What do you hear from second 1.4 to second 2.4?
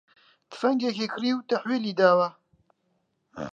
تەحویلی داوە